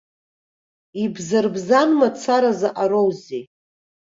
[1.03, 3.43] Ибзарбзан мацара заҟароузеи.